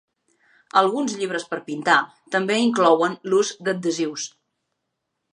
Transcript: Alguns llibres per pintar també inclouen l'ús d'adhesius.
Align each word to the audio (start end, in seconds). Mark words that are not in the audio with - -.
Alguns 0.79 1.11
llibres 1.17 1.43
per 1.51 1.59
pintar 1.67 1.97
també 2.35 2.57
inclouen 2.61 3.17
l'ús 3.33 3.51
d'adhesius. 3.67 4.25